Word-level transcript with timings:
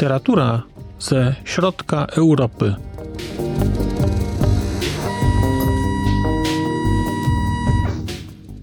Literatura 0.00 0.62
ze 0.98 1.34
środka 1.44 2.06
Europy. 2.06 2.74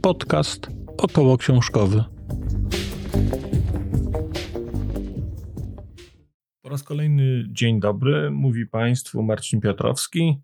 Podcast 0.02 0.68
około 0.98 1.38
książkowy. 1.38 2.04
Po 6.62 6.70
raz 6.70 6.84
kolejny 6.84 7.46
dzień 7.50 7.80
dobry, 7.80 8.32
mówi 8.32 8.66
Państwu 8.66 9.24
Marcin 9.24 9.62
Piotrowski. 9.62 10.42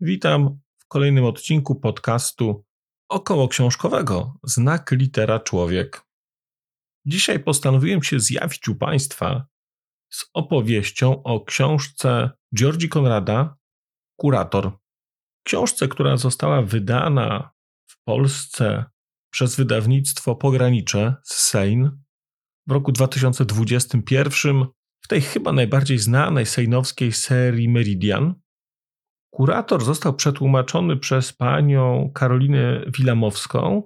Witam 0.00 0.58
w 0.78 0.86
kolejnym 0.86 1.24
odcinku 1.24 1.74
podcastu 1.74 2.64
około 3.08 3.48
książkowego 3.48 4.34
Znak 4.42 4.90
litera 4.90 5.40
człowiek. 5.40 6.02
Dzisiaj 7.04 7.40
postanowiłem 7.40 8.02
się 8.02 8.20
zjawić 8.20 8.68
u 8.68 8.74
Państwa 8.74 9.46
z 10.16 10.30
opowieścią 10.34 11.22
o 11.22 11.44
książce 11.44 12.30
Georgi 12.56 12.88
Konrada 12.88 13.56
Kurator. 14.20 14.72
Książce, 15.46 15.88
która 15.88 16.16
została 16.16 16.62
wydana 16.62 17.50
w 17.86 18.04
Polsce 18.04 18.84
przez 19.32 19.56
wydawnictwo 19.56 20.36
Pogranicze 20.36 21.14
z 21.24 21.34
Sejn 21.34 21.90
w 22.66 22.72
roku 22.72 22.92
2021 22.92 24.64
w 25.04 25.08
tej 25.08 25.20
chyba 25.20 25.52
najbardziej 25.52 25.98
znanej 25.98 26.46
sejnowskiej 26.46 27.12
serii 27.12 27.68
Meridian. 27.68 28.34
Kurator 29.30 29.84
został 29.84 30.14
przetłumaczony 30.14 30.96
przez 30.96 31.32
panią 31.32 32.10
Karolinę 32.14 32.84
Wilamowską 32.98 33.82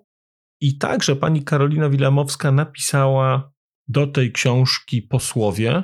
i 0.60 0.78
także 0.78 1.16
pani 1.16 1.44
Karolina 1.44 1.90
Wilamowska 1.90 2.52
napisała 2.52 3.52
do 3.88 4.06
tej 4.06 4.32
książki 4.32 5.02
posłowie. 5.02 5.82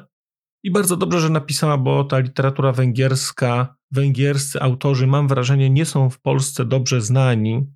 I 0.67 0.71
bardzo 0.71 0.97
dobrze, 0.97 1.21
że 1.21 1.31
napisała, 1.31 1.79
bo 1.79 2.05
ta 2.05 2.19
literatura 2.19 2.73
węgierska, 2.73 3.77
węgierscy 3.91 4.61
autorzy, 4.61 5.07
mam 5.07 5.29
wrażenie, 5.29 5.71
nie 5.71 5.85
są 5.85 6.11
w 6.11 6.21
Polsce 6.21 6.65
dobrze 6.65 7.01
znani. 7.01 7.67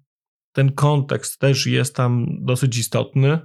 Ten 0.53 0.73
kontekst 0.73 1.39
też 1.39 1.67
jest 1.67 1.97
tam 1.97 2.27
dosyć 2.41 2.79
istotny. 2.79 3.39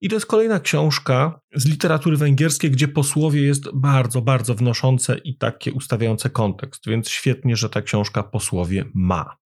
I 0.00 0.08
to 0.08 0.16
jest 0.16 0.26
kolejna 0.26 0.60
książka 0.60 1.40
z 1.54 1.66
literatury 1.66 2.16
węgierskiej, 2.16 2.70
gdzie 2.70 2.88
posłowie 2.88 3.42
jest 3.42 3.64
bardzo, 3.74 4.22
bardzo 4.22 4.54
wnoszące 4.54 5.18
i 5.18 5.36
takie 5.36 5.72
ustawiające 5.72 6.30
kontekst, 6.30 6.86
więc 6.86 7.08
świetnie, 7.08 7.56
że 7.56 7.70
ta 7.70 7.82
książka 7.82 8.22
posłowie 8.22 8.84
ma. 8.94 9.36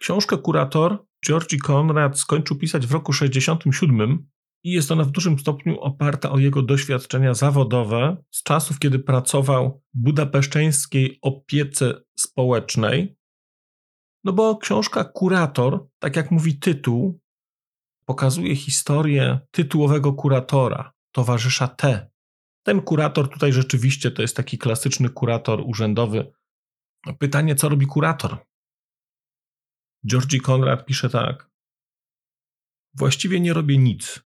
Książkę 0.00 0.38
Kurator 0.38 1.06
Georgi 1.26 1.58
Konrad 1.58 2.18
skończył 2.18 2.56
pisać 2.56 2.86
w 2.86 2.92
roku 2.92 3.12
67 3.12 4.28
i 4.66 4.70
jest 4.70 4.90
ona 4.90 5.04
w 5.04 5.10
dużym 5.10 5.38
stopniu 5.38 5.80
oparta 5.80 6.30
o 6.30 6.38
jego 6.38 6.62
doświadczenia 6.62 7.34
zawodowe 7.34 8.16
z 8.30 8.42
czasów, 8.42 8.78
kiedy 8.78 8.98
pracował 8.98 9.82
w 9.94 9.98
budapeszteńskiej 9.98 11.18
opiece 11.22 11.94
społecznej. 12.18 13.16
No 14.24 14.32
bo 14.32 14.56
książka 14.56 15.04
Kurator, 15.04 15.88
tak 15.98 16.16
jak 16.16 16.30
mówi 16.30 16.58
tytuł, 16.58 17.20
pokazuje 18.04 18.56
historię 18.56 19.40
tytułowego 19.50 20.12
kuratora, 20.12 20.92
towarzysza 21.12 21.68
T. 21.68 22.10
Ten 22.62 22.82
kurator 22.82 23.30
tutaj 23.30 23.52
rzeczywiście 23.52 24.10
to 24.10 24.22
jest 24.22 24.36
taki 24.36 24.58
klasyczny 24.58 25.08
kurator 25.08 25.62
urzędowy. 25.66 26.32
Pytanie, 27.18 27.54
co 27.54 27.68
robi 27.68 27.86
kurator? 27.86 28.38
Georgi 30.06 30.40
Konrad 30.40 30.86
pisze 30.86 31.10
tak. 31.10 31.50
Właściwie 32.94 33.40
nie 33.40 33.52
robię 33.52 33.78
nic. 33.78 34.26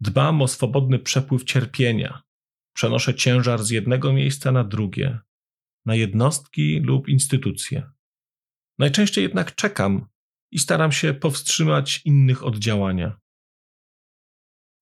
Dbam 0.00 0.42
o 0.42 0.48
swobodny 0.48 0.98
przepływ 0.98 1.44
cierpienia. 1.44 2.22
Przenoszę 2.72 3.14
ciężar 3.14 3.64
z 3.64 3.70
jednego 3.70 4.12
miejsca 4.12 4.52
na 4.52 4.64
drugie, 4.64 5.18
na 5.86 5.94
jednostki 5.94 6.80
lub 6.80 7.08
instytucje. 7.08 7.90
Najczęściej 8.78 9.22
jednak 9.22 9.54
czekam 9.54 10.08
i 10.50 10.58
staram 10.58 10.92
się 10.92 11.14
powstrzymać 11.14 12.02
innych 12.04 12.44
od 12.44 12.58
działania. 12.58 13.20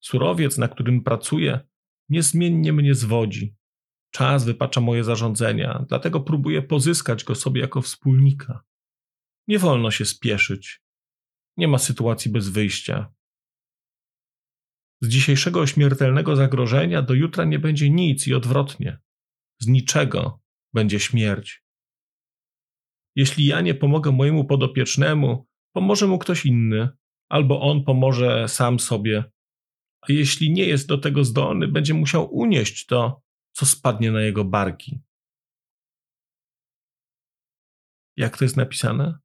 Surowiec, 0.00 0.58
na 0.58 0.68
którym 0.68 1.02
pracuję, 1.02 1.60
niezmiennie 2.08 2.72
mnie 2.72 2.94
zwodzi. 2.94 3.54
Czas 4.10 4.44
wypacza 4.44 4.80
moje 4.80 5.04
zarządzenia, 5.04 5.84
dlatego 5.88 6.20
próbuję 6.20 6.62
pozyskać 6.62 7.24
go 7.24 7.34
sobie 7.34 7.60
jako 7.60 7.82
wspólnika. 7.82 8.64
Nie 9.48 9.58
wolno 9.58 9.90
się 9.90 10.04
spieszyć. 10.04 10.82
Nie 11.56 11.68
ma 11.68 11.78
sytuacji 11.78 12.30
bez 12.30 12.48
wyjścia. 12.48 13.13
Z 15.04 15.08
dzisiejszego 15.08 15.66
śmiertelnego 15.66 16.36
zagrożenia 16.36 17.02
do 17.02 17.14
jutra 17.14 17.44
nie 17.44 17.58
będzie 17.58 17.90
nic 17.90 18.26
i 18.26 18.34
odwrotnie. 18.34 18.98
Z 19.58 19.66
niczego 19.66 20.42
będzie 20.74 21.00
śmierć. 21.00 21.64
Jeśli 23.16 23.46
ja 23.46 23.60
nie 23.60 23.74
pomogę 23.74 24.12
mojemu 24.12 24.44
podopiecznemu, 24.44 25.46
pomoże 25.72 26.06
mu 26.06 26.18
ktoś 26.18 26.46
inny, 26.46 26.88
albo 27.28 27.60
on 27.60 27.84
pomoże 27.84 28.48
sam 28.48 28.80
sobie. 28.80 29.24
A 30.00 30.12
jeśli 30.12 30.52
nie 30.52 30.64
jest 30.64 30.88
do 30.88 30.98
tego 30.98 31.24
zdolny, 31.24 31.68
będzie 31.68 31.94
musiał 31.94 32.34
unieść 32.34 32.86
to, 32.86 33.22
co 33.52 33.66
spadnie 33.66 34.12
na 34.12 34.20
jego 34.20 34.44
barki. 34.44 35.00
Jak 38.16 38.38
to 38.38 38.44
jest 38.44 38.56
napisane? 38.56 39.18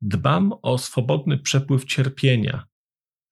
Dbam 0.00 0.52
o 0.62 0.78
swobodny 0.78 1.38
przepływ 1.38 1.84
cierpienia. 1.84 2.71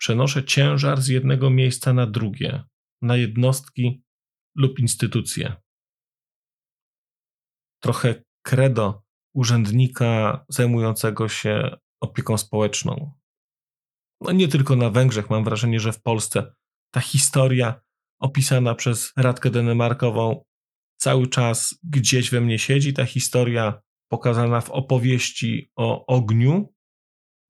Przenoszę 0.00 0.44
ciężar 0.44 1.00
z 1.00 1.08
jednego 1.08 1.50
miejsca 1.50 1.92
na 1.92 2.06
drugie, 2.06 2.64
na 3.02 3.16
jednostki 3.16 4.02
lub 4.56 4.78
instytucje. 4.78 5.56
Trochę 7.82 8.22
credo 8.42 9.02
urzędnika 9.34 10.44
zajmującego 10.48 11.28
się 11.28 11.76
opieką 12.02 12.38
społeczną. 12.38 13.12
No 14.20 14.32
nie 14.32 14.48
tylko 14.48 14.76
na 14.76 14.90
Węgrzech, 14.90 15.30
mam 15.30 15.44
wrażenie, 15.44 15.80
że 15.80 15.92
w 15.92 16.02
Polsce 16.02 16.54
ta 16.94 17.00
historia 17.00 17.80
opisana 18.20 18.74
przez 18.74 19.12
Radkę 19.16 19.50
Denemarkową 19.50 20.44
cały 21.00 21.26
czas 21.26 21.78
gdzieś 21.82 22.30
we 22.30 22.40
mnie 22.40 22.58
siedzi. 22.58 22.94
Ta 22.94 23.04
historia 23.04 23.82
pokazana 24.10 24.60
w 24.60 24.70
opowieści 24.70 25.70
o 25.76 26.06
ogniu 26.06 26.74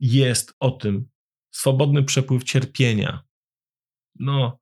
jest 0.01 0.55
o 0.61 0.71
tym. 0.71 1.11
Swobodny 1.51 2.03
przepływ 2.03 2.45
cierpienia. 2.45 3.25
No, 4.19 4.59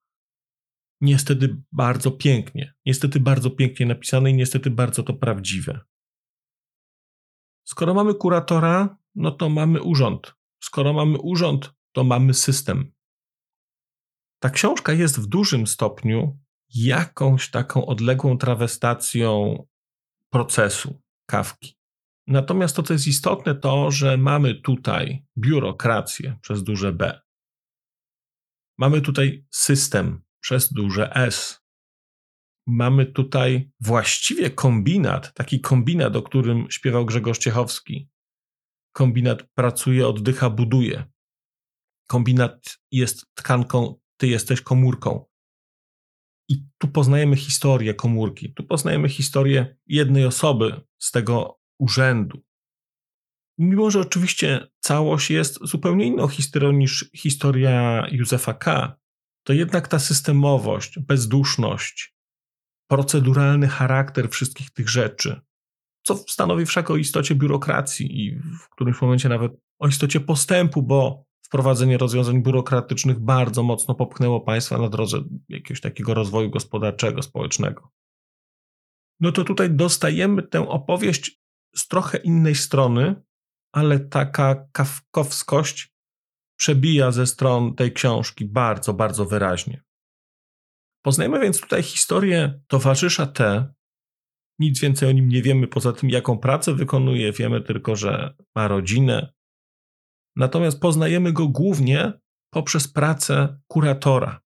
niestety 1.00 1.62
bardzo 1.72 2.10
pięknie. 2.10 2.74
Niestety 2.86 3.20
bardzo 3.20 3.50
pięknie 3.50 3.86
napisane 3.86 4.30
i 4.30 4.34
niestety 4.34 4.70
bardzo 4.70 5.02
to 5.02 5.14
prawdziwe. 5.14 5.80
Skoro 7.64 7.94
mamy 7.94 8.14
kuratora, 8.14 8.98
no 9.14 9.30
to 9.30 9.48
mamy 9.48 9.82
urząd. 9.82 10.34
Skoro 10.62 10.92
mamy 10.92 11.18
urząd, 11.18 11.74
to 11.92 12.04
mamy 12.04 12.34
system. 12.34 12.92
Ta 14.42 14.50
książka 14.50 14.92
jest 14.92 15.20
w 15.20 15.26
dużym 15.26 15.66
stopniu 15.66 16.38
jakąś 16.74 17.50
taką 17.50 17.86
odległą 17.86 18.38
trawestacją 18.38 19.66
procesu 20.30 21.02
kawki. 21.26 21.77
Natomiast 22.28 22.76
to, 22.76 22.82
co 22.82 22.92
jest 22.92 23.06
istotne, 23.06 23.54
to, 23.54 23.90
że 23.90 24.16
mamy 24.16 24.54
tutaj 24.54 25.26
biurokrację 25.38 26.38
przez 26.42 26.62
duże 26.62 26.92
B. 26.92 27.20
Mamy 28.78 29.00
tutaj 29.00 29.46
system 29.50 30.22
przez 30.40 30.72
duże 30.72 31.14
S. 31.14 31.60
Mamy 32.66 33.06
tutaj 33.06 33.70
właściwie 33.80 34.50
kombinat, 34.50 35.34
taki 35.34 35.60
kombinat, 35.60 36.16
o 36.16 36.22
którym 36.22 36.70
śpiewał 36.70 37.06
Grzegorz 37.06 37.38
Ciechowski. 37.38 38.10
Kombinat 38.92 39.42
pracuje, 39.54 40.08
oddycha, 40.08 40.50
buduje. 40.50 41.04
Kombinat 42.08 42.78
jest 42.92 43.26
tkanką, 43.34 43.94
ty 44.16 44.26
jesteś 44.28 44.60
komórką. 44.60 45.24
I 46.48 46.64
tu 46.78 46.88
poznajemy 46.88 47.36
historię 47.36 47.94
komórki, 47.94 48.54
tu 48.54 48.64
poznajemy 48.64 49.08
historię 49.08 49.76
jednej 49.86 50.26
osoby 50.26 50.80
z 50.98 51.10
tego 51.10 51.57
urzędu. 51.78 52.42
Mimo, 53.58 53.90
że 53.90 54.00
oczywiście 54.00 54.66
całość 54.80 55.30
jest 55.30 55.58
zupełnie 55.62 56.06
inną 56.06 56.28
historią 56.28 56.72
niż 56.72 57.10
historia 57.14 58.06
Józefa 58.10 58.54
K., 58.54 58.96
to 59.46 59.52
jednak 59.52 59.88
ta 59.88 59.98
systemowość, 59.98 60.98
bezduszność, 60.98 62.14
proceduralny 62.90 63.68
charakter 63.68 64.28
wszystkich 64.28 64.70
tych 64.70 64.88
rzeczy, 64.88 65.40
co 66.02 66.16
stanowi 66.16 66.66
wszak 66.66 66.90
o 66.90 66.96
istocie 66.96 67.34
biurokracji 67.34 68.24
i 68.24 68.38
w 68.38 68.68
którymś 68.70 69.00
momencie 69.00 69.28
nawet 69.28 69.52
o 69.78 69.88
istocie 69.88 70.20
postępu, 70.20 70.82
bo 70.82 71.24
wprowadzenie 71.44 71.98
rozwiązań 71.98 72.42
biurokratycznych 72.42 73.20
bardzo 73.20 73.62
mocno 73.62 73.94
popchnęło 73.94 74.40
państwa 74.40 74.78
na 74.78 74.88
drodze 74.88 75.24
jakiegoś 75.48 75.80
takiego 75.80 76.14
rozwoju 76.14 76.50
gospodarczego, 76.50 77.22
społecznego. 77.22 77.90
No 79.20 79.32
to 79.32 79.44
tutaj 79.44 79.70
dostajemy 79.70 80.42
tę 80.42 80.68
opowieść 80.68 81.40
z 81.74 81.88
trochę 81.88 82.18
innej 82.18 82.54
strony, 82.54 83.22
ale 83.72 84.00
taka 84.00 84.68
kawkowskość 84.72 85.94
przebija 86.58 87.10
ze 87.10 87.26
stron 87.26 87.74
tej 87.74 87.92
książki 87.92 88.44
bardzo, 88.44 88.94
bardzo 88.94 89.24
wyraźnie. 89.24 89.82
Poznajemy 91.02 91.40
więc 91.40 91.60
tutaj 91.60 91.82
historię 91.82 92.60
towarzysza 92.66 93.26
T. 93.26 93.74
Nic 94.58 94.80
więcej 94.80 95.08
o 95.08 95.12
nim 95.12 95.28
nie 95.28 95.42
wiemy, 95.42 95.66
poza 95.66 95.92
tym, 95.92 96.10
jaką 96.10 96.38
pracę 96.38 96.74
wykonuje. 96.74 97.32
Wiemy 97.32 97.60
tylko, 97.60 97.96
że 97.96 98.34
ma 98.54 98.68
rodzinę. 98.68 99.32
Natomiast 100.36 100.80
poznajemy 100.80 101.32
go 101.32 101.48
głównie 101.48 102.12
poprzez 102.50 102.88
pracę 102.88 103.60
kuratora. 103.66 104.40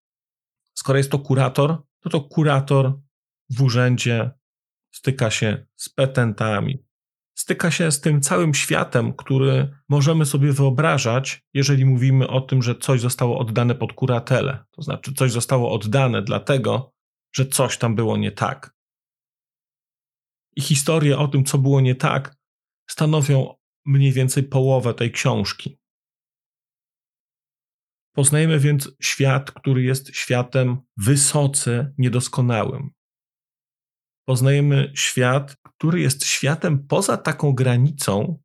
Skoro 0.73 0.97
jest 0.97 1.11
to 1.11 1.19
kurator, 1.19 1.77
to 1.99 2.09
to 2.09 2.21
kurator 2.21 2.99
w 3.49 3.61
urzędzie 3.61 4.31
styka 4.91 5.31
się 5.31 5.65
z 5.75 5.89
petentami, 5.89 6.85
styka 7.35 7.71
się 7.71 7.91
z 7.91 8.01
tym 8.01 8.21
całym 8.21 8.53
światem, 8.53 9.13
który 9.13 9.75
możemy 9.89 10.25
sobie 10.25 10.53
wyobrażać, 10.53 11.43
jeżeli 11.53 11.85
mówimy 11.85 12.27
o 12.27 12.41
tym, 12.41 12.61
że 12.63 12.75
coś 12.75 13.01
zostało 13.01 13.39
oddane 13.39 13.75
pod 13.75 13.93
kuratelę. 13.93 14.65
To 14.71 14.81
znaczy, 14.81 15.13
coś 15.13 15.31
zostało 15.31 15.73
oddane 15.73 16.21
dlatego, 16.21 16.93
że 17.35 17.45
coś 17.45 17.77
tam 17.77 17.95
było 17.95 18.17
nie 18.17 18.31
tak. 18.31 18.75
I 20.55 20.61
historie 20.61 21.17
o 21.17 21.27
tym, 21.27 21.45
co 21.45 21.57
było 21.57 21.81
nie 21.81 21.95
tak, 21.95 22.35
stanowią 22.89 23.55
mniej 23.85 24.11
więcej 24.11 24.43
połowę 24.43 24.93
tej 24.93 25.11
książki. 25.11 25.79
Poznajemy 28.15 28.59
więc 28.59 28.91
świat, 29.01 29.51
który 29.51 29.83
jest 29.83 30.15
światem 30.15 30.77
wysoce 30.97 31.93
niedoskonałym. 31.97 32.89
Poznajemy 34.27 34.91
świat, 34.95 35.55
który 35.63 35.99
jest 35.99 36.25
światem 36.25 36.87
poza 36.87 37.17
taką 37.17 37.53
granicą, 37.53 38.41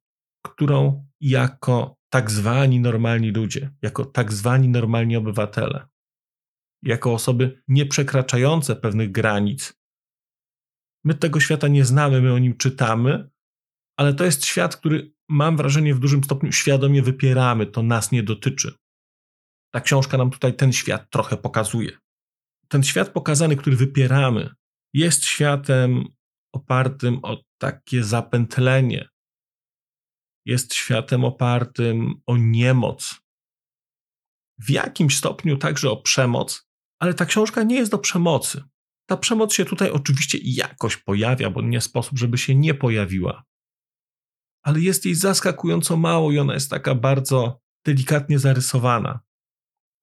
którą 0.46 1.06
jako 1.20 1.96
tak 2.12 2.30
zwani 2.30 2.80
normalni 2.80 3.30
ludzie, 3.30 3.70
jako 3.82 4.04
tak 4.04 4.32
zwani 4.32 4.68
normalni 4.68 5.16
obywatele, 5.16 5.88
jako 6.82 7.14
osoby 7.14 7.62
nieprzekraczające 7.68 8.76
pewnych 8.76 9.12
granic, 9.12 9.78
my 11.04 11.14
tego 11.14 11.40
świata 11.40 11.68
nie 11.68 11.84
znamy, 11.84 12.20
my 12.22 12.32
o 12.32 12.38
nim 12.38 12.56
czytamy, 12.56 13.30
ale 13.98 14.14
to 14.14 14.24
jest 14.24 14.44
świat, 14.44 14.76
który 14.76 15.12
mam 15.28 15.56
wrażenie 15.56 15.94
w 15.94 15.98
dużym 15.98 16.24
stopniu 16.24 16.52
świadomie 16.52 17.02
wypieramy, 17.02 17.66
to 17.66 17.82
nas 17.82 18.12
nie 18.12 18.22
dotyczy. 18.22 18.74
Ta 19.72 19.80
książka 19.80 20.18
nam 20.18 20.30
tutaj 20.30 20.56
ten 20.56 20.72
świat 20.72 21.10
trochę 21.10 21.36
pokazuje. 21.36 21.98
Ten 22.68 22.82
świat 22.82 23.08
pokazany, 23.08 23.56
który 23.56 23.76
wypieramy, 23.76 24.54
jest 24.94 25.24
światem 25.24 26.04
opartym 26.52 27.20
o 27.22 27.36
takie 27.58 28.04
zapętlenie. 28.04 29.08
Jest 30.46 30.74
światem 30.74 31.24
opartym 31.24 32.14
o 32.26 32.36
niemoc. 32.36 33.20
W 34.58 34.70
jakimś 34.70 35.16
stopniu 35.16 35.56
także 35.56 35.90
o 35.90 35.96
przemoc, 35.96 36.68
ale 37.00 37.14
ta 37.14 37.26
książka 37.26 37.62
nie 37.62 37.76
jest 37.76 37.90
do 37.90 37.98
przemocy. 37.98 38.64
Ta 39.08 39.16
przemoc 39.16 39.54
się 39.54 39.64
tutaj 39.64 39.90
oczywiście 39.90 40.38
jakoś 40.42 40.96
pojawia, 40.96 41.50
bo 41.50 41.62
nie 41.62 41.80
sposób, 41.80 42.18
żeby 42.18 42.38
się 42.38 42.54
nie 42.54 42.74
pojawiła. 42.74 43.44
Ale 44.62 44.80
jest 44.80 45.04
jej 45.04 45.14
zaskakująco 45.14 45.96
mało 45.96 46.32
i 46.32 46.38
ona 46.38 46.54
jest 46.54 46.70
taka 46.70 46.94
bardzo 46.94 47.60
delikatnie 47.84 48.38
zarysowana. 48.38 49.20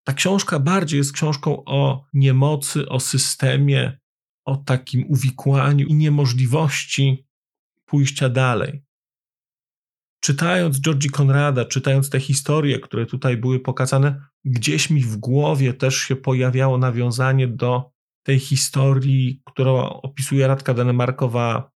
Ta 0.08 0.14
książka 0.14 0.60
bardziej 0.60 0.98
jest 0.98 1.14
książką 1.14 1.64
o 1.66 2.06
niemocy, 2.14 2.90
o 2.90 3.00
systemie, 3.00 4.00
o 4.46 4.56
takim 4.58 5.06
uwikłaniu 5.10 5.88
i 5.88 5.94
niemożliwości 5.94 7.26
pójścia 7.86 8.30
dalej. 8.30 8.84
Czytając 10.20 10.82
Georgi 10.82 11.10
Konrada, 11.10 11.66
czytając 11.66 12.10
te 12.10 12.20
historie, 12.20 12.80
które 12.80 13.06
tutaj 13.06 13.38
były 13.38 13.60
pokazane, 13.60 14.22
gdzieś 14.46 14.90
mi 14.90 15.02
w 15.02 15.18
głowie 15.18 15.74
też 15.74 15.96
się 15.96 16.16
pojawiało 16.16 16.78
nawiązanie 16.78 17.48
do 17.48 17.92
tej 18.24 18.40
historii, 18.40 19.42
którą 19.46 19.90
opisuje 19.90 20.48
Radka 20.48 20.74
Denemarkowa 20.74 21.72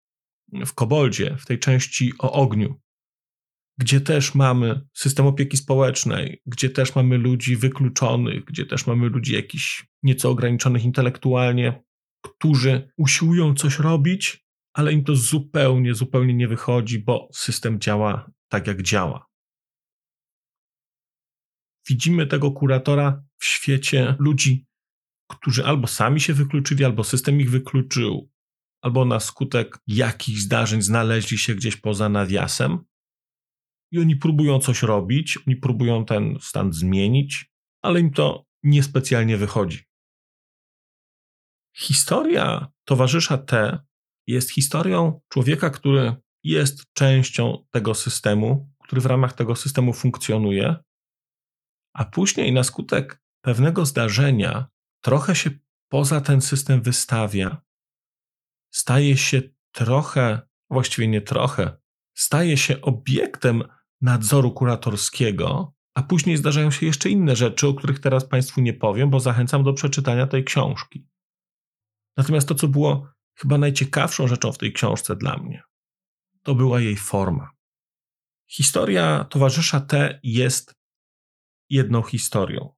w 0.65 0.73
Koboldzie, 0.73 1.35
w 1.39 1.45
tej 1.45 1.59
części 1.59 2.13
o 2.19 2.31
ogniu, 2.31 2.79
gdzie 3.77 4.01
też 4.01 4.35
mamy 4.35 4.81
system 4.93 5.27
opieki 5.27 5.57
społecznej, 5.57 6.41
gdzie 6.45 6.69
też 6.69 6.95
mamy 6.95 7.17
ludzi 7.17 7.55
wykluczonych, 7.55 8.45
gdzie 8.45 8.65
też 8.65 8.87
mamy 8.87 9.09
ludzi 9.09 9.33
jakichś 9.33 9.87
nieco 10.03 10.29
ograniczonych 10.29 10.83
intelektualnie, 10.83 11.83
którzy 12.35 12.91
usiłują 12.97 13.55
coś 13.55 13.79
robić, 13.79 14.47
ale 14.73 14.93
im 14.93 15.03
to 15.03 15.15
zupełnie, 15.15 15.93
zupełnie 15.93 16.33
nie 16.33 16.47
wychodzi, 16.47 16.99
bo 16.99 17.29
system 17.33 17.79
działa 17.79 18.31
tak, 18.47 18.67
jak 18.67 18.81
działa. 18.81 19.27
Widzimy 21.89 22.27
tego 22.27 22.51
kuratora 22.51 23.23
w 23.37 23.45
świecie 23.45 24.15
ludzi, 24.19 24.65
którzy 25.29 25.65
albo 25.65 25.87
sami 25.87 26.21
się 26.21 26.33
wykluczyli, 26.33 26.85
albo 26.85 27.03
system 27.03 27.41
ich 27.41 27.51
wykluczył, 27.51 28.29
albo 28.81 29.05
na 29.05 29.19
skutek 29.19 29.77
jakichś 29.87 30.39
zdarzeń 30.39 30.81
znaleźli 30.81 31.37
się 31.37 31.55
gdzieś 31.55 31.75
poza 31.75 32.09
nawiasem. 32.09 32.79
I 33.91 33.99
oni 33.99 34.15
próbują 34.15 34.59
coś 34.59 34.83
robić, 34.83 35.37
oni 35.47 35.55
próbują 35.55 36.05
ten 36.05 36.37
stan 36.41 36.73
zmienić, 36.73 37.51
ale 37.81 37.99
im 37.99 38.11
to 38.11 38.45
niespecjalnie 38.63 39.37
wychodzi. 39.37 39.86
Historia 41.79 42.71
towarzysza 42.85 43.37
T 43.37 43.79
jest 44.27 44.51
historią 44.51 45.21
człowieka, 45.29 45.69
który 45.69 46.15
jest 46.43 46.93
częścią 46.93 47.65
tego 47.71 47.95
systemu, 47.95 48.69
który 48.83 49.01
w 49.01 49.05
ramach 49.05 49.33
tego 49.33 49.55
systemu 49.55 49.93
funkcjonuje, 49.93 50.75
a 51.93 52.05
później 52.05 52.53
na 52.53 52.63
skutek 52.63 53.23
pewnego 53.41 53.85
zdarzenia 53.85 54.67
trochę 55.01 55.35
się 55.35 55.49
poza 55.89 56.21
ten 56.21 56.41
system 56.41 56.81
wystawia, 56.81 57.61
staje 58.73 59.17
się 59.17 59.41
trochę, 59.71 60.41
właściwie 60.69 61.07
nie 61.07 61.21
trochę, 61.21 61.77
staje 62.15 62.57
się 62.57 62.81
obiektem 62.81 63.63
nadzoru 64.01 64.51
kuratorskiego, 64.51 65.73
a 65.95 66.03
później 66.03 66.37
zdarzają 66.37 66.71
się 66.71 66.85
jeszcze 66.85 67.09
inne 67.09 67.35
rzeczy, 67.35 67.67
o 67.67 67.73
których 67.73 67.99
teraz 67.99 68.25
Państwu 68.25 68.61
nie 68.61 68.73
powiem, 68.73 69.09
bo 69.09 69.19
zachęcam 69.19 69.63
do 69.63 69.73
przeczytania 69.73 70.27
tej 70.27 70.43
książki. 70.43 71.07
Natomiast 72.17 72.47
to, 72.47 72.55
co 72.55 72.67
było 72.67 73.09
chyba 73.35 73.57
najciekawszą 73.57 74.27
rzeczą 74.27 74.51
w 74.51 74.57
tej 74.57 74.73
książce 74.73 75.15
dla 75.15 75.37
mnie, 75.37 75.63
to 76.43 76.55
była 76.55 76.81
jej 76.81 76.95
forma. 76.95 77.51
Historia 78.51 79.25
towarzysza 79.29 79.79
T 79.79 80.19
jest 80.23 80.75
jedną 81.69 82.01
historią, 82.01 82.75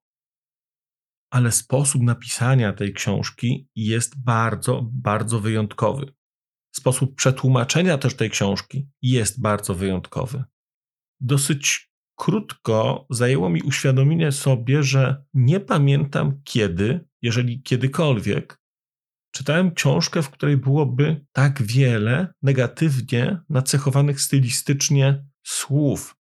ale 1.30 1.52
sposób 1.52 2.02
napisania 2.02 2.74
tej 2.74 2.94
książki 2.94 3.68
jest 3.76 4.24
bardzo, 4.24 4.90
bardzo 4.94 5.40
wyjątkowy. 5.40 6.14
Sposób 6.76 7.16
przetłumaczenia 7.16 7.98
też 7.98 8.16
tej 8.16 8.30
książki 8.30 8.90
jest 9.02 9.42
bardzo 9.42 9.76
wyjątkowy. 9.76 10.44
Dosyć 11.20 11.92
krótko 12.16 13.06
zajęło 13.10 13.50
mi 13.50 13.62
uświadomienie 13.62 14.32
sobie, 14.32 14.84
że 14.84 15.24
nie 15.34 15.60
pamiętam 15.60 16.42
kiedy, 16.44 17.08
jeżeli 17.22 17.62
kiedykolwiek, 17.64 18.59
czytałem 19.32 19.74
książkę, 19.74 20.22
w 20.22 20.30
której 20.30 20.58
byłoby 20.58 21.26
tak 21.32 21.62
wiele 21.62 22.34
negatywnie 22.42 23.42
nacechowanych 23.50 24.22
stylistycznie 24.22 25.26
słów. 25.44 26.16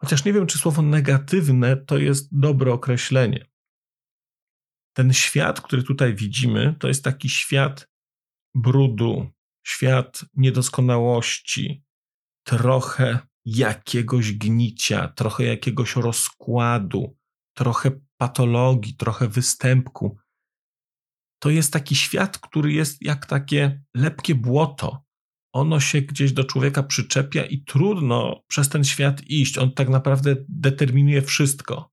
Chociaż 0.00 0.24
nie 0.24 0.32
wiem, 0.32 0.46
czy 0.46 0.58
słowo 0.58 0.82
negatywne 0.82 1.76
to 1.76 1.98
jest 1.98 2.28
dobre 2.32 2.72
określenie. 2.72 3.46
Ten 4.92 5.12
świat, 5.12 5.60
który 5.60 5.82
tutaj 5.82 6.14
widzimy, 6.14 6.74
to 6.78 6.88
jest 6.88 7.04
taki 7.04 7.28
świat 7.28 7.88
brudu, 8.54 9.30
świat 9.66 10.24
niedoskonałości, 10.34 11.84
trochę 12.44 13.18
jakiegoś 13.44 14.32
gnicia, 14.32 15.08
trochę 15.08 15.44
jakiegoś 15.44 15.96
rozkładu, 15.96 17.16
trochę 17.54 17.90
patologii, 18.16 18.96
trochę 18.96 19.28
występku, 19.28 20.18
to 21.42 21.50
jest 21.50 21.72
taki 21.72 21.94
świat, 21.94 22.38
który 22.38 22.72
jest 22.72 23.02
jak 23.02 23.26
takie 23.26 23.82
lepkie 23.94 24.34
błoto. 24.34 25.04
Ono 25.52 25.80
się 25.80 26.00
gdzieś 26.00 26.32
do 26.32 26.44
człowieka 26.44 26.82
przyczepia 26.82 27.44
i 27.44 27.64
trudno 27.64 28.42
przez 28.48 28.68
ten 28.68 28.84
świat 28.84 29.22
iść. 29.26 29.58
On 29.58 29.72
tak 29.72 29.88
naprawdę 29.88 30.36
determinuje 30.48 31.22
wszystko. 31.22 31.90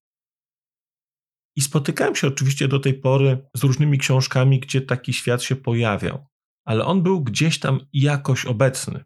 I 1.56 1.62
spotykałem 1.62 2.16
się 2.16 2.27
oczywiście 2.27 2.68
do 2.68 2.80
tej 2.80 2.94
pory 2.94 3.48
z 3.56 3.63
różnymi 3.63 3.98
książkami, 3.98 4.60
gdzie 4.60 4.82
taki 4.82 5.13
świat 5.13 5.44
się 5.44 5.56
pojawiał, 5.56 6.27
ale 6.66 6.86
on 6.86 7.04
był 7.04 7.24
gdzieś 7.24 7.60
tam 7.60 7.80
jakoś 7.94 8.46
obecny. 8.46 9.04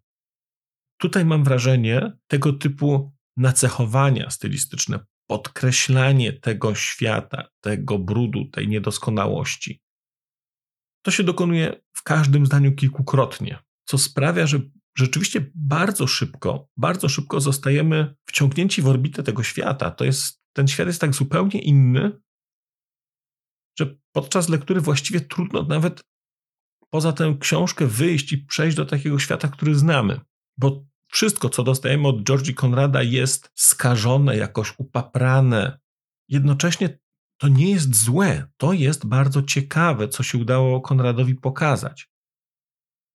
Tutaj 0.98 1.26
mam 1.26 1.44
wrażenie 1.44 2.12
tego 2.28 2.54
typu 2.54 3.12
nacechowania 3.38 4.30
stylistyczne, 4.30 5.00
podkreślanie 5.28 6.34
tego 6.34 6.76
świata, 6.76 7.48
tego 7.62 8.00
brudu, 8.00 8.46
tej 8.46 8.68
niedoskonałości, 8.68 9.81
to 11.02 11.12
się 11.12 11.24
dokonuje 11.24 11.82
w 11.94 12.04
każdym 12.04 12.46
zdaniu 12.46 12.76
kilkukrotnie, 12.76 13.60
co 13.86 13.98
sprawia, 13.98 14.48
że 14.48 14.60
rzeczywiście 14.98 15.52
bardzo 15.56 16.08
szybko, 16.08 16.70
bardzo 16.78 17.10
szybko 17.10 17.40
zostajemy 17.40 18.16
wciągnięci 18.26 18.82
w 18.82 18.88
orbitę 18.88 19.24
tego 19.24 19.44
świata. 19.44 19.92
To 19.92 20.06
jest, 20.06 20.42
ten 20.54 20.68
świat 20.68 20.88
jest 20.88 21.02
tak 21.02 21.14
zupełnie 21.14 21.62
inny, 21.62 22.22
że 23.80 23.96
podczas 24.12 24.50
lektury 24.50 24.82
właściwie 24.82 25.22
trudno 25.22 25.64
nawet 25.64 26.02
poza 26.90 27.14
tę 27.14 27.38
książkę 27.40 27.88
wyjść 27.88 28.34
i 28.34 28.38
przejść 28.38 28.78
do 28.78 28.86
takiego 28.86 29.20
świata, 29.20 29.48
który 29.48 29.76
znamy, 29.76 30.20
bo 30.58 30.86
wszystko, 31.12 31.50
co 31.50 31.64
dostajemy 31.64 32.08
od 32.08 32.24
Georgi 32.24 32.56
Conrada, 32.56 33.04
jest 33.04 33.52
skażone, 33.56 34.38
jakoś 34.38 34.74
upaprane. 34.78 35.80
Jednocześnie 36.30 37.00
to 37.42 37.48
nie 37.48 37.72
jest 37.72 38.04
złe, 38.04 38.48
to 38.58 38.74
jest 38.74 39.06
bardzo 39.06 39.42
ciekawe, 39.44 40.08
co 40.08 40.24
się 40.24 40.38
udało 40.38 40.82
Konradowi 40.82 41.36
pokazać. 41.36 42.10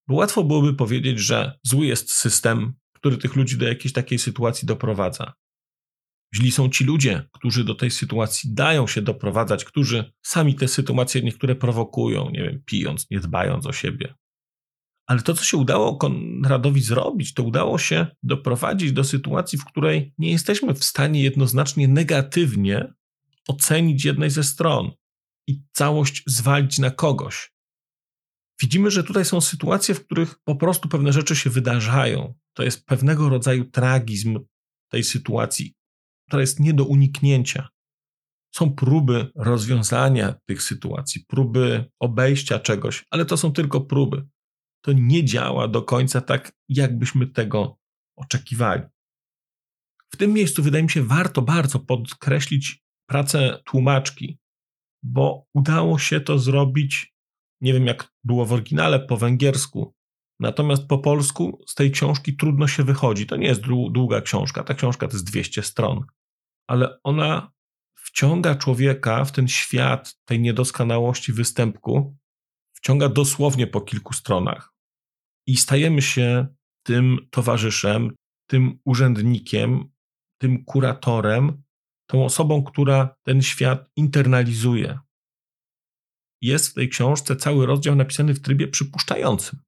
Bo 0.09 0.14
łatwo 0.14 0.45
byłoby 0.45 0.75
powiedzieć, 0.75 1.18
że 1.18 1.59
zły 1.62 1.87
jest 1.87 2.12
system, 2.12 2.75
który 2.92 3.18
tych 3.18 3.37
ludzi 3.37 3.56
do 3.56 3.68
jakiejś 3.68 3.92
takiej 3.92 4.18
sytuacji 4.18 4.66
doprowadza. 4.66 5.33
Źli 6.35 6.52
są 6.52 6.68
ci 6.68 6.85
ludzie, 6.85 7.28
którzy 7.33 7.64
do 7.64 7.75
tej 7.75 7.90
sytuacji 7.90 8.54
dają 8.54 8.87
się 8.87 9.02
doprowadzać, 9.02 9.64
którzy 9.64 10.12
sami 10.23 10.54
te 10.54 10.68
sytuacje 10.68 11.23
niektóre 11.23 11.54
prowokują, 11.54 12.30
nie 12.30 12.42
wiem, 12.42 12.62
pijąc, 12.66 13.11
nie 13.11 13.21
dbając 13.21 13.66
o 13.66 13.73
siebie. 13.73 14.14
Ale 15.06 15.23
to, 15.23 15.35
co 15.35 15.45
się 15.45 15.56
udało 15.56 15.97
Konradowi 15.97 16.80
zrobić, 16.80 17.35
to 17.35 17.42
udało 17.42 17.78
się 17.78 18.06
doprowadzić 18.23 18.92
do 18.92 19.04
sytuacji, 19.04 19.59
w 19.59 19.64
której 19.64 20.14
nie 20.18 20.30
jesteśmy 20.30 20.75
w 20.75 20.85
stanie 20.85 21.23
jednoznacznie 21.23 21.88
negatywnie 21.88 22.95
ocenić 23.48 24.04
jednej 24.04 24.30
ze 24.30 24.44
stron 24.44 24.90
i 25.48 25.62
całość 25.72 26.22
zwalić 26.26 26.78
na 26.78 26.90
kogoś. 26.90 27.52
Widzimy, 28.62 28.90
że 28.90 29.04
tutaj 29.04 29.24
są 29.24 29.40
sytuacje, 29.40 29.94
w 29.94 30.04
których 30.04 30.38
po 30.44 30.56
prostu 30.56 30.88
pewne 30.88 31.12
rzeczy 31.12 31.36
się 31.36 31.50
wydarzają. 31.50 32.34
To 32.56 32.62
jest 32.62 32.86
pewnego 32.86 33.28
rodzaju 33.28 33.64
tragizm 33.64 34.40
tej 34.90 35.04
sytuacji, 35.04 35.74
która 36.28 36.40
jest 36.40 36.60
nie 36.60 36.74
do 36.74 36.84
uniknięcia. 36.84 37.68
Są 38.54 38.74
próby 38.74 39.30
rozwiązania 39.34 40.34
tych 40.48 40.62
sytuacji, 40.62 41.24
próby 41.28 41.90
obejścia 42.00 42.58
czegoś, 42.58 43.04
ale 43.10 43.24
to 43.24 43.36
są 43.36 43.52
tylko 43.52 43.80
próby. 43.80 44.28
To 44.84 44.92
nie 44.92 45.24
działa 45.24 45.68
do 45.68 45.82
końca 45.82 46.20
tak, 46.20 46.52
jakbyśmy 46.68 47.26
tego 47.26 47.78
oczekiwali. 48.16 48.82
W 50.12 50.16
tym 50.16 50.32
miejscu 50.32 50.62
wydaje 50.62 50.84
mi 50.84 50.90
się 50.90 51.02
warto 51.02 51.42
bardzo 51.42 51.78
podkreślić 51.78 52.85
pracę 53.06 53.62
tłumaczki, 53.64 54.38
bo 55.02 55.46
udało 55.54 55.98
się 55.98 56.20
to 56.20 56.38
zrobić, 56.38 57.14
nie 57.60 57.72
wiem 57.72 57.86
jak 57.86 58.12
było 58.25 58.46
w 58.46 58.52
oryginale 58.52 59.00
po 59.00 59.16
węgiersku, 59.16 59.94
natomiast 60.40 60.86
po 60.86 60.98
polsku 60.98 61.64
z 61.66 61.75
tej 61.75 61.90
książki 61.90 62.36
trudno 62.36 62.68
się 62.68 62.84
wychodzi. 62.84 63.26
To 63.26 63.36
nie 63.36 63.46
jest 63.46 63.62
długa 63.90 64.20
książka, 64.20 64.64
ta 64.64 64.75
książka 64.75 65.08
to 65.08 65.12
jest 65.12 65.26
200 65.26 65.62
stron, 65.62 66.04
ale 66.66 66.98
ona 67.02 67.52
wciąga 67.94 68.54
człowieka 68.54 69.25
w 69.25 69.32
ten 69.32 69.48
świat 69.48 70.18
tej 70.25 70.40
niedoskonałości 70.40 71.32
występku, 71.32 72.16
wciąga 72.72 73.08
dosłownie 73.08 73.66
po 73.66 73.80
kilku 73.80 74.12
stronach. 74.12 74.75
I 75.46 75.56
stajemy 75.56 76.02
się 76.02 76.46
tym 76.82 77.18
towarzyszem, 77.30 78.16
tym 78.46 78.78
urzędnikiem, 78.84 79.90
tym 80.38 80.64
kuratorem, 80.64 81.62
tą 82.06 82.25
osobą, 82.25 82.64
która 82.64 83.16
ten 83.22 83.42
świat 83.42 83.90
internalizuje. 83.96 84.98
Jest 86.42 86.68
w 86.70 86.75
tej 86.75 86.88
książce 86.88 87.36
cały 87.36 87.66
rozdział 87.66 87.96
napisany 87.96 88.34
w 88.34 88.40
trybie 88.40 88.68
przypuszczającym. 88.68 89.58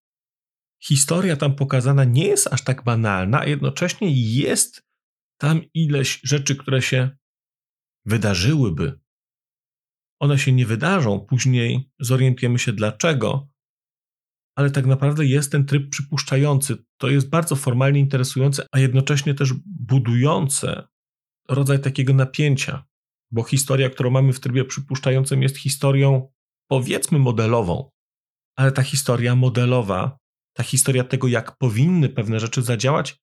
Historia 0.82 1.36
tam 1.36 1.54
pokazana 1.54 2.04
nie 2.04 2.26
jest 2.26 2.46
aż 2.46 2.64
tak 2.64 2.84
banalna, 2.84 3.40
a 3.40 3.46
jednocześnie 3.46 4.08
jest 4.40 4.82
tam 5.40 5.60
ileś 5.74 6.20
rzeczy, 6.22 6.56
które 6.56 6.82
się 6.82 7.10
wydarzyłyby. 8.06 9.00
One 10.20 10.38
się 10.38 10.52
nie 10.52 10.66
wydarzą, 10.66 11.20
później 11.20 11.90
zorientujemy 12.00 12.58
się 12.58 12.72
dlaczego, 12.72 13.48
ale 14.56 14.70
tak 14.70 14.86
naprawdę 14.86 15.26
jest 15.26 15.52
ten 15.52 15.66
tryb 15.66 15.90
przypuszczający. 15.90 16.76
To 17.00 17.08
jest 17.08 17.28
bardzo 17.28 17.56
formalnie 17.56 18.00
interesujące, 18.00 18.66
a 18.72 18.78
jednocześnie 18.78 19.34
też 19.34 19.52
budujące 19.66 20.88
rodzaj 21.48 21.80
takiego 21.80 22.14
napięcia, 22.14 22.84
bo 23.30 23.42
historia, 23.42 23.90
którą 23.90 24.10
mamy 24.10 24.32
w 24.32 24.40
trybie 24.40 24.64
przypuszczającym, 24.64 25.42
jest 25.42 25.56
historią 25.56 26.32
powiedzmy 26.70 27.18
modelową, 27.18 27.90
ale 28.56 28.72
ta 28.72 28.82
historia 28.82 29.36
modelowa, 29.36 30.18
ta 30.56 30.62
historia 30.62 31.04
tego, 31.04 31.28
jak 31.28 31.56
powinny 31.56 32.08
pewne 32.08 32.40
rzeczy 32.40 32.62
zadziałać, 32.62 33.18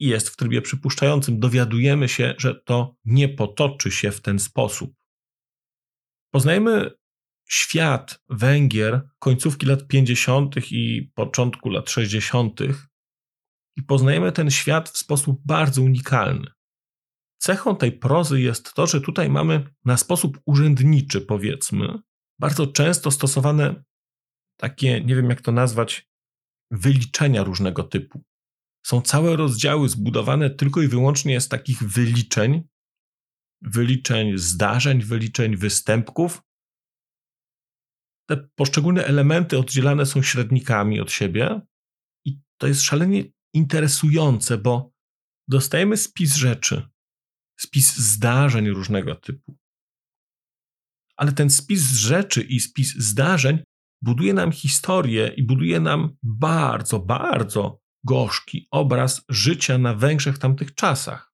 jest 0.00 0.28
w 0.28 0.36
trybie 0.36 0.62
przypuszczającym. 0.62 1.40
Dowiadujemy 1.40 2.08
się, 2.08 2.34
że 2.38 2.54
to 2.54 2.96
nie 3.04 3.28
potoczy 3.28 3.90
się 3.90 4.10
w 4.10 4.20
ten 4.20 4.38
sposób. 4.38 4.94
Poznajemy 6.32 6.90
świat 7.48 8.22
Węgier 8.28 9.08
końcówki 9.18 9.66
lat 9.66 9.86
50. 9.86 10.72
i 10.72 11.10
początku 11.14 11.70
lat 11.70 11.90
60. 11.90 12.60
i 13.76 13.82
poznajemy 13.82 14.32
ten 14.32 14.50
świat 14.50 14.88
w 14.88 14.98
sposób 14.98 15.40
bardzo 15.46 15.82
unikalny. 15.82 16.50
Cechą 17.40 17.76
tej 17.76 17.92
prozy 17.92 18.40
jest 18.40 18.74
to, 18.74 18.86
że 18.86 19.00
tutaj 19.00 19.30
mamy 19.30 19.74
na 19.84 19.96
sposób 19.96 20.40
urzędniczy, 20.44 21.20
powiedzmy, 21.20 21.98
bardzo 22.38 22.66
często 22.66 23.10
stosowane 23.10 23.84
takie, 24.56 25.00
nie 25.04 25.16
wiem 25.16 25.30
jak 25.30 25.40
to 25.40 25.52
nazwać, 25.52 26.10
wyliczenia 26.70 27.44
różnego 27.44 27.82
typu. 27.84 28.24
Są 28.86 29.00
całe 29.00 29.36
rozdziały 29.36 29.88
zbudowane 29.88 30.50
tylko 30.50 30.82
i 30.82 30.88
wyłącznie 30.88 31.40
z 31.40 31.48
takich 31.48 31.82
wyliczeń, 31.82 32.62
wyliczeń 33.62 34.38
zdarzeń, 34.38 35.02
wyliczeń 35.02 35.56
występków. 35.56 36.42
Te 38.28 38.36
poszczególne 38.36 39.04
elementy 39.04 39.58
oddzielane 39.58 40.06
są 40.06 40.22
średnikami 40.22 41.00
od 41.00 41.12
siebie 41.12 41.60
i 42.24 42.40
to 42.60 42.66
jest 42.66 42.82
szalenie 42.82 43.24
interesujące, 43.54 44.58
bo 44.58 44.92
dostajemy 45.48 45.96
spis 45.96 46.34
rzeczy, 46.34 46.89
spis 47.60 47.96
zdarzeń 47.96 48.68
różnego 48.68 49.14
typu. 49.14 49.56
Ale 51.16 51.32
ten 51.32 51.50
spis 51.50 51.92
rzeczy 51.92 52.42
i 52.42 52.60
spis 52.60 52.94
zdarzeń 52.98 53.58
buduje 54.02 54.34
nam 54.34 54.52
historię 54.52 55.34
i 55.36 55.42
buduje 55.42 55.80
nam 55.80 56.16
bardzo, 56.22 56.98
bardzo 56.98 57.80
gorzki 58.04 58.68
obraz 58.70 59.24
życia 59.28 59.78
na 59.78 59.94
Węgrzech 59.94 60.36
w 60.36 60.38
tamtych 60.38 60.74
czasach. 60.74 61.32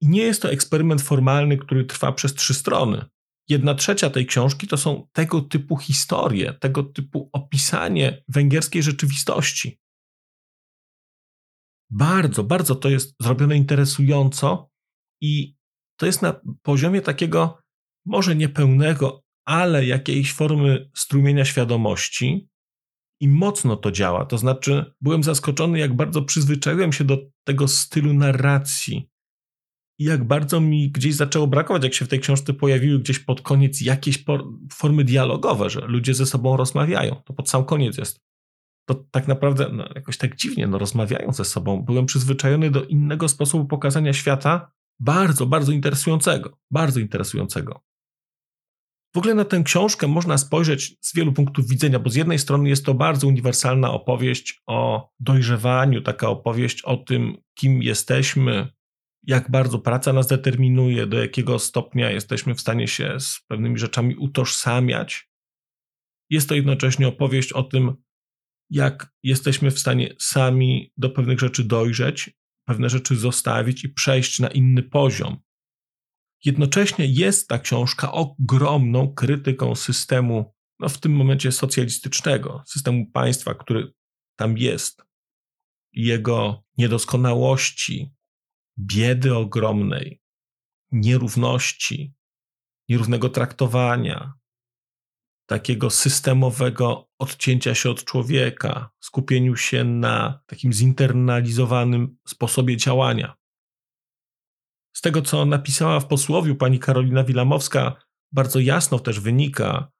I 0.00 0.08
nie 0.08 0.22
jest 0.22 0.42
to 0.42 0.50
eksperyment 0.50 1.02
formalny, 1.02 1.56
który 1.56 1.84
trwa 1.84 2.12
przez 2.12 2.34
trzy 2.34 2.54
strony. 2.54 3.04
Jedna 3.48 3.74
trzecia 3.74 4.10
tej 4.10 4.26
książki 4.26 4.66
to 4.66 4.76
są 4.76 5.08
tego 5.12 5.40
typu 5.40 5.76
historie, 5.76 6.52
tego 6.52 6.82
typu 6.82 7.30
opisanie 7.32 8.24
węgierskiej 8.28 8.82
rzeczywistości. 8.82 9.80
Bardzo, 11.90 12.44
bardzo 12.44 12.74
to 12.74 12.88
jest 12.88 13.14
zrobione 13.20 13.56
interesująco 13.56 14.70
i 15.20 15.56
to 15.96 16.06
jest 16.06 16.22
na 16.22 16.40
poziomie 16.62 17.00
takiego, 17.00 17.58
może 18.06 18.36
niepełnego, 18.36 19.22
ale 19.44 19.86
jakiejś 19.86 20.32
formy 20.32 20.90
strumienia 20.94 21.44
świadomości 21.44 22.48
i 23.20 23.28
mocno 23.28 23.76
to 23.76 23.92
działa. 23.92 24.26
To 24.26 24.38
znaczy, 24.38 24.94
byłem 25.00 25.22
zaskoczony, 25.22 25.78
jak 25.78 25.96
bardzo 25.96 26.22
przyzwyczaiłem 26.22 26.92
się 26.92 27.04
do 27.04 27.18
tego 27.44 27.68
stylu 27.68 28.14
narracji. 28.14 29.10
I 30.00 30.04
jak 30.04 30.24
bardzo 30.24 30.60
mi 30.60 30.90
gdzieś 30.90 31.14
zaczęło 31.14 31.46
brakować, 31.46 31.84
jak 31.84 31.94
się 31.94 32.04
w 32.04 32.08
tej 32.08 32.20
książce 32.20 32.54
pojawiły 32.54 32.98
gdzieś 32.98 33.18
pod 33.18 33.42
koniec 33.42 33.80
jakieś 33.80 34.24
formy 34.72 35.04
dialogowe, 35.04 35.70
że 35.70 35.80
ludzie 35.80 36.14
ze 36.14 36.26
sobą 36.26 36.56
rozmawiają. 36.56 37.22
To 37.24 37.32
pod 37.32 37.50
sam 37.50 37.64
koniec 37.64 37.98
jest. 37.98 38.20
To 38.88 38.94
tak 39.10 39.28
naprawdę 39.28 39.68
no, 39.72 39.88
jakoś 39.94 40.16
tak 40.18 40.36
dziwnie 40.36 40.66
no, 40.66 40.78
rozmawiają 40.78 41.32
ze 41.32 41.44
sobą. 41.44 41.82
Byłem 41.82 42.06
przyzwyczajony 42.06 42.70
do 42.70 42.84
innego 42.84 43.28
sposobu 43.28 43.64
pokazania 43.64 44.12
świata, 44.12 44.72
bardzo, 45.00 45.46
bardzo 45.46 45.72
interesującego. 45.72 46.58
Bardzo 46.70 47.00
interesującego. 47.00 47.88
W 49.14 49.18
ogóle 49.18 49.34
na 49.34 49.44
tę 49.44 49.62
książkę 49.62 50.08
można 50.08 50.38
spojrzeć 50.38 50.96
z 51.00 51.14
wielu 51.14 51.32
punktów 51.32 51.68
widzenia, 51.68 51.98
bo 51.98 52.10
z 52.10 52.14
jednej 52.14 52.38
strony 52.38 52.68
jest 52.68 52.84
to 52.84 52.94
bardzo 52.94 53.26
uniwersalna 53.26 53.90
opowieść 53.90 54.62
o 54.66 55.10
dojrzewaniu, 55.20 56.02
taka 56.02 56.28
opowieść 56.28 56.82
o 56.82 56.96
tym, 56.96 57.36
kim 57.54 57.82
jesteśmy, 57.82 58.68
jak 59.22 59.50
bardzo 59.50 59.78
praca 59.78 60.12
nas 60.12 60.26
determinuje, 60.26 61.06
do 61.06 61.18
jakiego 61.18 61.58
stopnia 61.58 62.10
jesteśmy 62.10 62.54
w 62.54 62.60
stanie 62.60 62.88
się 62.88 63.20
z 63.20 63.40
pewnymi 63.48 63.78
rzeczami 63.78 64.16
utożsamiać. 64.16 65.30
Jest 66.30 66.48
to 66.48 66.54
jednocześnie 66.54 67.08
opowieść 67.08 67.52
o 67.52 67.62
tym, 67.62 67.96
jak 68.70 69.12
jesteśmy 69.22 69.70
w 69.70 69.78
stanie 69.78 70.14
sami 70.18 70.92
do 70.96 71.10
pewnych 71.10 71.38
rzeczy 71.38 71.64
dojrzeć, 71.64 72.37
pewne 72.68 72.88
rzeczy 72.88 73.16
zostawić 73.16 73.84
i 73.84 73.88
przejść 73.88 74.40
na 74.40 74.48
inny 74.48 74.82
poziom. 74.82 75.36
Jednocześnie 76.44 77.06
jest 77.06 77.48
ta 77.48 77.58
książka 77.58 78.12
ogromną 78.12 79.14
krytyką 79.14 79.74
systemu, 79.74 80.54
no 80.78 80.88
w 80.88 80.98
tym 80.98 81.12
momencie 81.12 81.52
socjalistycznego, 81.52 82.62
systemu 82.66 83.10
państwa, 83.10 83.54
który 83.54 83.92
tam 84.36 84.58
jest, 84.58 85.02
jego 85.92 86.64
niedoskonałości, 86.78 88.14
biedy 88.78 89.34
ogromnej, 89.34 90.20
nierówności, 90.92 92.14
nierównego 92.88 93.28
traktowania, 93.28 94.37
takiego 95.48 95.90
systemowego 95.90 97.08
odcięcia 97.18 97.74
się 97.74 97.90
od 97.90 98.04
człowieka, 98.04 98.90
skupieniu 99.00 99.56
się 99.56 99.84
na 99.84 100.40
takim 100.46 100.72
zinternalizowanym 100.72 102.16
sposobie 102.26 102.76
działania. 102.76 103.36
Z 104.92 105.00
tego, 105.00 105.22
co 105.22 105.44
napisała 105.44 106.00
w 106.00 106.06
posłowiu 106.06 106.56
pani 106.56 106.78
Karolina 106.78 107.24
Wilamowska, 107.24 107.96
bardzo 108.32 108.60
jasno 108.60 108.98
też 108.98 109.20
wynika, 109.20 109.90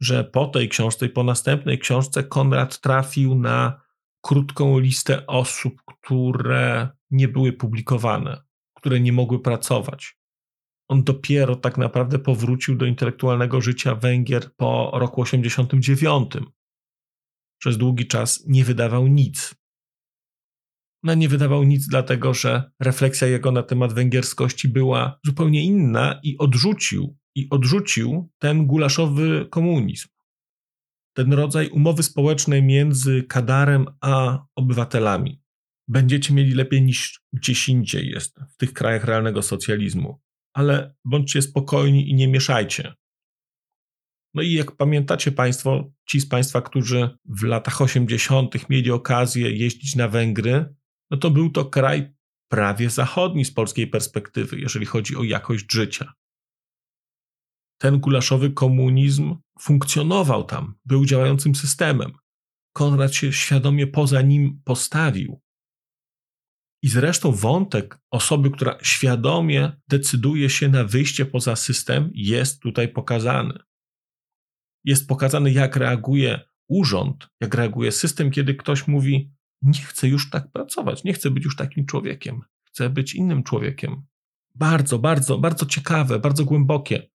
że 0.00 0.24
po 0.24 0.46
tej 0.46 0.68
książce 0.68 1.06
i 1.06 1.08
po 1.08 1.24
następnej 1.24 1.78
książce 1.78 2.24
Konrad 2.24 2.80
trafił 2.80 3.34
na 3.34 3.80
krótką 4.20 4.78
listę 4.78 5.26
osób, 5.26 5.82
które 5.86 6.88
nie 7.10 7.28
były 7.28 7.52
publikowane, 7.52 8.42
które 8.74 9.00
nie 9.00 9.12
mogły 9.12 9.42
pracować. 9.42 10.19
On 10.90 11.04
dopiero 11.04 11.56
tak 11.56 11.78
naprawdę 11.78 12.18
powrócił 12.18 12.76
do 12.76 12.86
intelektualnego 12.86 13.60
życia 13.60 13.94
Węgier 13.94 14.54
po 14.56 14.90
roku 14.94 15.22
89. 15.22 16.32
Przez 17.60 17.78
długi 17.78 18.06
czas 18.06 18.44
nie 18.46 18.64
wydawał 18.64 19.06
nic. 19.06 19.54
No 21.02 21.14
nie 21.14 21.28
wydawał 21.28 21.62
nic, 21.62 21.86
dlatego 21.86 22.34
że 22.34 22.70
refleksja 22.80 23.28
jego 23.28 23.52
na 23.52 23.62
temat 23.62 23.92
węgierskości 23.92 24.68
była 24.68 25.18
zupełnie 25.26 25.64
inna 25.64 26.20
i 26.22 26.38
odrzucił, 26.38 27.16
i 27.34 27.50
odrzucił 27.50 28.30
ten 28.38 28.66
gulaszowy 28.66 29.46
komunizm. 29.50 30.08
Ten 31.16 31.32
rodzaj 31.32 31.68
umowy 31.68 32.02
społecznej 32.02 32.62
między 32.62 33.22
Kadarem 33.22 33.86
a 34.00 34.44
obywatelami. 34.54 35.42
Będziecie 35.88 36.34
mieli 36.34 36.54
lepiej 36.54 36.82
niż 36.82 37.20
gdzieś 37.32 37.68
indziej 37.68 38.08
jest, 38.08 38.40
w 38.48 38.56
tych 38.56 38.72
krajach 38.72 39.04
realnego 39.04 39.42
socjalizmu. 39.42 40.20
Ale 40.52 40.94
bądźcie 41.04 41.42
spokojni 41.42 42.10
i 42.10 42.14
nie 42.14 42.28
mieszajcie. 42.28 42.94
No 44.34 44.42
i 44.42 44.52
jak 44.52 44.76
pamiętacie 44.76 45.32
Państwo, 45.32 45.92
ci 46.08 46.20
z 46.20 46.28
Państwa, 46.28 46.62
którzy 46.62 47.10
w 47.24 47.42
latach 47.42 47.82
80. 47.82 48.70
mieli 48.70 48.90
okazję 48.90 49.50
jeździć 49.50 49.96
na 49.96 50.08
Węgry, 50.08 50.74
no 51.10 51.16
to 51.16 51.30
był 51.30 51.50
to 51.50 51.64
kraj 51.64 52.14
prawie 52.48 52.90
zachodni 52.90 53.44
z 53.44 53.52
polskiej 53.52 53.86
perspektywy, 53.86 54.60
jeżeli 54.60 54.86
chodzi 54.86 55.16
o 55.16 55.22
jakość 55.22 55.72
życia. 55.72 56.12
Ten 57.80 58.00
gulaszowy 58.00 58.50
komunizm 58.50 59.36
funkcjonował 59.60 60.44
tam, 60.44 60.74
był 60.84 61.04
działającym 61.04 61.54
systemem. 61.54 62.12
Konrad 62.72 63.14
się 63.14 63.32
świadomie 63.32 63.86
poza 63.86 64.22
nim 64.22 64.60
postawił. 64.64 65.40
I 66.82 66.88
zresztą 66.88 67.32
wątek 67.32 67.98
osoby, 68.10 68.50
która 68.50 68.78
świadomie 68.82 69.72
decyduje 69.88 70.50
się 70.50 70.68
na 70.68 70.84
wyjście 70.84 71.26
poza 71.26 71.56
system, 71.56 72.10
jest 72.14 72.60
tutaj 72.60 72.88
pokazany. 72.88 73.58
Jest 74.84 75.08
pokazany, 75.08 75.52
jak 75.52 75.76
reaguje 75.76 76.40
urząd, 76.68 77.28
jak 77.40 77.54
reaguje 77.54 77.92
system, 77.92 78.30
kiedy 78.30 78.54
ktoś 78.54 78.86
mówi: 78.86 79.32
nie 79.62 79.80
chcę 79.80 80.08
już 80.08 80.30
tak 80.30 80.52
pracować, 80.52 81.04
nie 81.04 81.12
chcę 81.12 81.30
być 81.30 81.44
już 81.44 81.56
takim 81.56 81.86
człowiekiem, 81.86 82.40
chcę 82.64 82.90
być 82.90 83.14
innym 83.14 83.42
człowiekiem. 83.42 84.02
Bardzo, 84.54 84.98
bardzo, 84.98 85.38
bardzo 85.38 85.66
ciekawe, 85.66 86.18
bardzo 86.18 86.44
głębokie. 86.44 87.10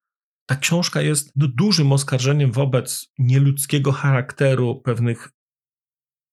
Ta 0.45 0.55
książka 0.55 1.01
jest 1.01 1.31
no, 1.35 1.47
dużym 1.47 1.91
oskarżeniem 1.91 2.51
wobec 2.51 3.11
nieludzkiego 3.17 3.91
charakteru 3.91 4.81
pewnych 4.81 5.31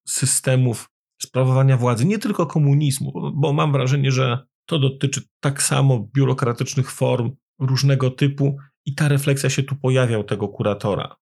systemów 0.08 0.91
sprawowania 1.22 1.76
władzy, 1.76 2.04
nie 2.04 2.18
tylko 2.18 2.46
komunizmu, 2.46 3.32
bo 3.34 3.52
mam 3.52 3.72
wrażenie, 3.72 4.12
że 4.12 4.46
to 4.66 4.78
dotyczy 4.78 5.22
tak 5.40 5.62
samo 5.62 6.08
biurokratycznych 6.14 6.90
form 6.90 7.36
różnego 7.58 8.10
typu 8.10 8.56
i 8.84 8.94
ta 8.94 9.08
refleksja 9.08 9.50
się 9.50 9.62
tu 9.62 9.76
pojawia 9.76 10.18
u 10.18 10.24
tego 10.24 10.48
kuratora. 10.48 11.16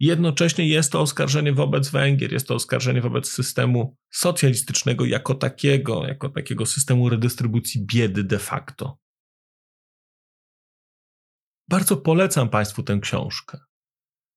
Jednocześnie 0.00 0.68
jest 0.68 0.92
to 0.92 1.00
oskarżenie 1.00 1.52
wobec 1.52 1.90
Węgier, 1.90 2.32
jest 2.32 2.48
to 2.48 2.54
oskarżenie 2.54 3.00
wobec 3.00 3.30
systemu 3.30 3.96
socjalistycznego 4.10 5.04
jako 5.04 5.34
takiego, 5.34 6.06
jako 6.06 6.28
takiego 6.28 6.66
systemu 6.66 7.08
redystrybucji 7.08 7.86
biedy 7.86 8.24
de 8.24 8.38
facto. 8.38 8.98
Bardzo 11.68 11.96
polecam 11.96 12.48
Państwu 12.48 12.82
tę 12.82 12.98
książkę. 13.00 13.58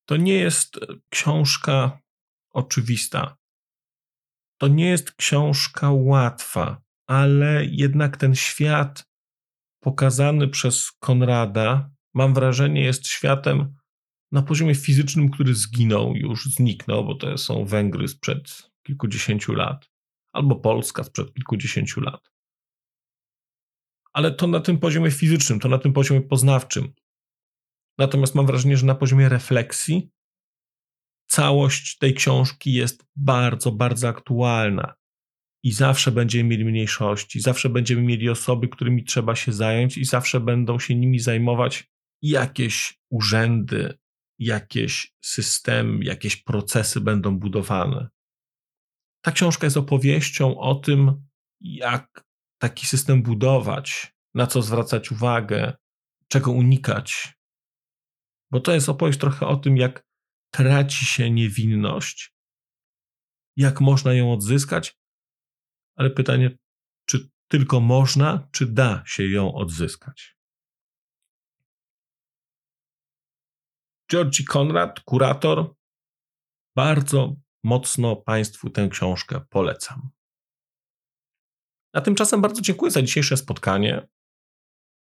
To 0.05 0.17
nie 0.17 0.33
jest 0.33 0.79
książka 1.09 2.01
oczywista. 2.51 3.38
To 4.61 4.67
nie 4.67 4.89
jest 4.89 5.11
książka 5.11 5.91
łatwa, 5.91 6.81
ale 7.07 7.65
jednak 7.65 8.17
ten 8.17 8.35
świat 8.35 9.09
pokazany 9.83 10.47
przez 10.47 10.91
Konrada, 10.91 11.91
mam 12.13 12.33
wrażenie, 12.33 12.81
jest 12.81 13.07
światem 13.07 13.75
na 14.31 14.41
poziomie 14.41 14.75
fizycznym, 14.75 15.29
który 15.29 15.55
zginął, 15.55 16.15
już 16.15 16.45
zniknął, 16.45 17.05
bo 17.05 17.15
to 17.15 17.37
są 17.37 17.65
Węgry 17.65 18.07
sprzed 18.07 18.71
kilkudziesięciu 18.83 19.53
lat, 19.53 19.89
albo 20.33 20.55
Polska 20.55 21.03
sprzed 21.03 21.33
kilkudziesięciu 21.33 22.01
lat. 22.01 22.31
Ale 24.13 24.31
to 24.31 24.47
na 24.47 24.59
tym 24.59 24.79
poziomie 24.79 25.11
fizycznym, 25.11 25.59
to 25.59 25.69
na 25.69 25.77
tym 25.77 25.93
poziomie 25.93 26.21
poznawczym. 26.21 26.93
Natomiast 27.97 28.35
mam 28.35 28.45
wrażenie, 28.45 28.77
że 28.77 28.85
na 28.85 28.95
poziomie 28.95 29.29
refleksji 29.29 30.11
całość 31.29 31.97
tej 31.97 32.13
książki 32.13 32.73
jest 32.73 33.05
bardzo, 33.15 33.71
bardzo 33.71 34.07
aktualna. 34.07 34.93
I 35.63 35.71
zawsze 35.71 36.11
będziemy 36.11 36.49
mieli 36.49 36.65
mniejszości, 36.65 37.39
zawsze 37.39 37.69
będziemy 37.69 38.01
mieli 38.01 38.29
osoby, 38.29 38.67
którymi 38.67 39.03
trzeba 39.03 39.35
się 39.35 39.53
zająć, 39.53 39.97
i 39.97 40.05
zawsze 40.05 40.39
będą 40.39 40.79
się 40.79 40.95
nimi 40.95 41.19
zajmować 41.19 41.91
jakieś 42.21 42.99
urzędy, 43.09 43.97
jakieś 44.39 45.13
systemy, 45.21 46.05
jakieś 46.05 46.35
procesy 46.35 47.01
będą 47.01 47.39
budowane. 47.39 48.09
Ta 49.21 49.31
książka 49.31 49.67
jest 49.67 49.77
opowieścią 49.77 50.59
o 50.59 50.75
tym, 50.75 51.27
jak 51.61 52.25
taki 52.61 52.87
system 52.87 53.23
budować, 53.23 54.13
na 54.33 54.47
co 54.47 54.61
zwracać 54.61 55.11
uwagę, 55.11 55.73
czego 56.27 56.51
unikać. 56.51 57.33
Bo 58.51 58.59
to 58.59 58.73
jest 58.73 58.89
opowieść 58.89 59.19
trochę 59.19 59.47
o 59.47 59.55
tym, 59.55 59.77
jak 59.77 60.08
traci 60.51 61.05
się 61.05 61.31
niewinność, 61.31 62.33
jak 63.57 63.81
można 63.81 64.13
ją 64.13 64.33
odzyskać, 64.33 64.99
ale 65.95 66.09
pytanie, 66.09 66.57
czy 67.05 67.29
tylko 67.47 67.79
można, 67.79 68.47
czy 68.51 68.65
da 68.65 69.03
się 69.05 69.27
ją 69.27 69.53
odzyskać? 69.55 70.39
Georgi 74.11 74.45
Konrad, 74.45 74.99
kurator. 74.99 75.75
Bardzo 76.75 77.35
mocno 77.63 78.15
Państwu 78.15 78.69
tę 78.69 78.87
książkę 78.91 79.41
polecam. 79.49 80.09
A 81.93 82.01
tymczasem 82.01 82.41
bardzo 82.41 82.61
dziękuję 82.61 82.91
za 82.91 83.01
dzisiejsze 83.01 83.37
spotkanie. 83.37 84.07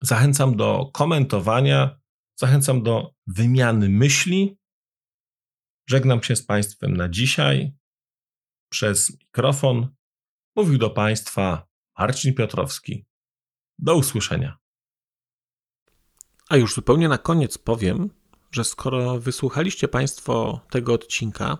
Zachęcam 0.02 0.58
do 0.58 0.90
komentowania, 0.94 2.00
zachęcam 2.40 2.84
do 2.84 3.14
wymiany 3.28 3.90
myśli. 3.90 4.58
Żegnam 5.88 6.24
się 6.24 6.36
z 6.36 6.46
Państwem 6.46 6.98
na 6.98 7.10
dzisiaj. 7.10 7.74
Przez 8.70 9.20
mikrofon 9.20 9.88
mówił 10.56 10.78
do 10.78 10.90
Państwa 10.90 11.68
Marcin 12.00 12.34
Piotrowski. 12.34 13.06
Do 13.80 13.96
usłyszenia. 13.96 14.58
A 16.50 16.58
już 16.58 16.74
zupełnie 16.74 17.10
na 17.10 17.18
koniec 17.18 17.58
powiem, 17.58 18.10
że 18.52 18.64
skoro 18.64 19.20
wysłuchaliście 19.20 19.88
Państwo 19.88 20.62
tego 20.70 20.94
odcinka, 20.94 21.58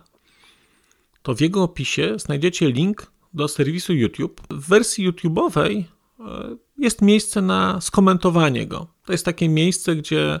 to 1.22 1.34
w 1.34 1.40
jego 1.40 1.62
opisie 1.62 2.18
znajdziecie 2.18 2.70
link 2.70 3.12
do 3.34 3.48
serwisu 3.48 3.92
YouTube. 3.92 4.40
W 4.50 4.68
wersji 4.68 5.10
YouTube'owej 5.10 5.84
e, 6.20 6.56
jest 6.78 7.02
miejsce 7.02 7.42
na 7.42 7.80
skomentowanie 7.80 8.66
go. 8.66 8.86
To 9.04 9.12
jest 9.12 9.24
takie 9.24 9.48
miejsce, 9.48 9.96
gdzie 9.96 10.40